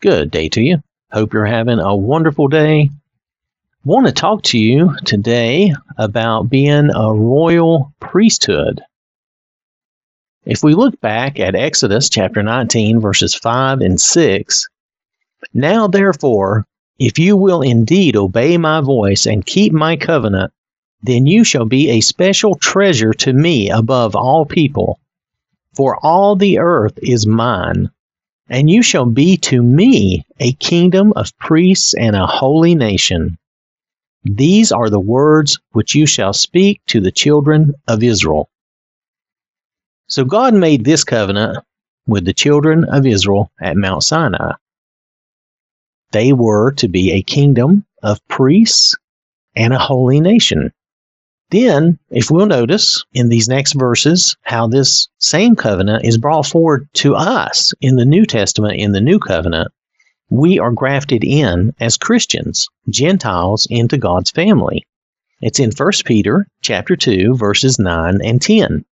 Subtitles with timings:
[0.00, 0.82] Good day to you.
[1.12, 2.88] Hope you're having a wonderful day.
[3.84, 8.80] Want to talk to you today about being a royal priesthood.
[10.46, 14.68] If we look back at Exodus chapter 19, verses 5 and 6,
[15.52, 16.64] now therefore,
[16.98, 20.50] if you will indeed obey my voice and keep my covenant,
[21.02, 24.98] then you shall be a special treasure to me above all people.
[25.74, 27.90] For all the earth is mine,
[28.50, 33.38] and you shall be to me a kingdom of priests and a holy nation.
[34.24, 38.50] These are the words which you shall speak to the children of Israel.
[40.08, 41.64] So God made this covenant
[42.06, 44.54] with the children of Israel at Mount Sinai.
[46.10, 48.96] They were to be a kingdom of priests
[49.54, 50.72] and a holy nation.
[51.50, 56.88] Then, if we'll notice in these next verses how this same covenant is brought forward
[56.94, 59.72] to us in the New Testament, in the New Covenant,
[60.30, 64.86] we are grafted in as Christians, Gentiles, into God's family.
[65.40, 68.84] It's in 1 Peter chapter 2, verses 9 and 10.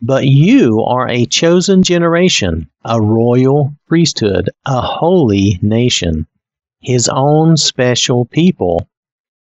[0.00, 6.26] But you are a chosen generation, a royal priesthood, a holy nation,
[6.80, 8.88] his own special people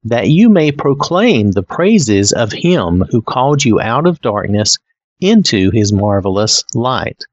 [0.05, 4.77] that you may proclaim the praises of him who called you out of darkness
[5.21, 7.23] into his marvelous light,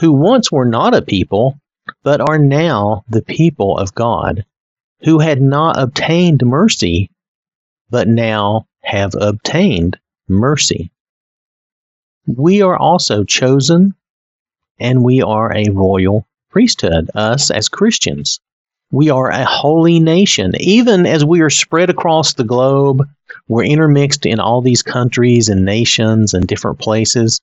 [0.00, 1.58] who once were not a people,
[2.02, 4.44] but are now the people of God,
[5.04, 7.10] who had not obtained mercy,
[7.88, 10.90] but now have obtained mercy.
[12.26, 13.94] We are also chosen,
[14.78, 18.40] and we are a royal priesthood, us as Christians.
[18.90, 20.52] We are a holy nation.
[20.58, 23.06] Even as we are spread across the globe,
[23.46, 27.40] we're intermixed in all these countries and nations and different places.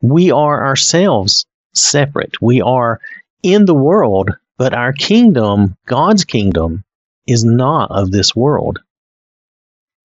[0.00, 2.40] We are ourselves separate.
[2.40, 3.00] We are
[3.42, 6.84] in the world, but our kingdom, God's kingdom,
[7.26, 8.78] is not of this world.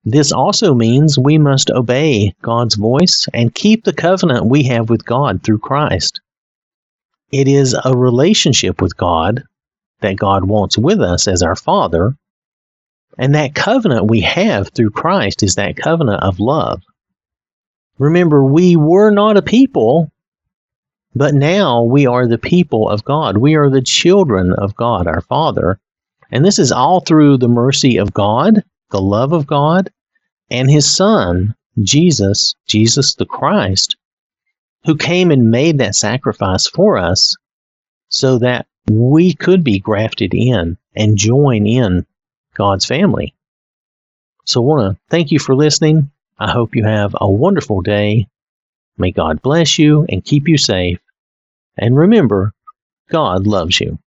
[0.03, 5.06] This also means we must obey God's voice and keep the covenant we have with
[5.06, 6.22] God through Christ.
[7.31, 9.44] It is a relationship with God
[10.01, 12.15] that God wants with us as our Father.
[13.17, 16.81] And that covenant we have through Christ is that covenant of love.
[17.97, 20.09] Remember, we were not a people,
[21.13, 23.37] but now we are the people of God.
[23.37, 25.79] We are the children of God, our Father.
[26.31, 29.91] And this is all through the mercy of God, the love of God,
[30.49, 33.97] and His Son, Jesus, Jesus the Christ,
[34.85, 37.35] who came and made that sacrifice for us
[38.07, 42.05] so that we could be grafted in and join in
[42.53, 43.33] God's family.
[44.45, 46.11] So I want to thank you for listening.
[46.38, 48.28] I hope you have a wonderful day.
[48.97, 50.99] May God bless you and keep you safe.
[51.78, 52.53] And remember,
[53.09, 53.99] God loves you.